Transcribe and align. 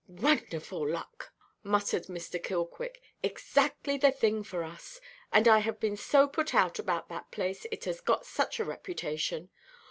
"Wonderful 0.07 0.89
luck," 0.89 1.31
muttered 1.61 2.05
Mr. 2.07 2.41
Killquick; 2.43 3.03
"exactly 3.21 3.97
the 3.97 4.07
very 4.09 4.13
thing 4.13 4.43
for 4.43 4.63
us! 4.63 4.99
And 5.31 5.47
I 5.47 5.59
have 5.59 5.79
been 5.79 5.95
so 5.95 6.27
put 6.27 6.55
out 6.55 6.79
about 6.79 7.07
that 7.09 7.29
place, 7.29 7.67
it 7.71 7.85
has 7.85 8.01
got 8.01 8.25
such 8.25 8.59
a 8.59 8.65
reputation. 8.65 9.51